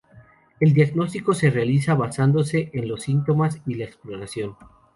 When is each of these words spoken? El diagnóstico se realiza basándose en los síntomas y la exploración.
El 0.59 0.73
diagnóstico 0.73 1.35
se 1.35 1.51
realiza 1.51 1.93
basándose 1.93 2.71
en 2.73 2.87
los 2.87 3.03
síntomas 3.03 3.61
y 3.67 3.75
la 3.75 3.85
exploración. 3.85 4.57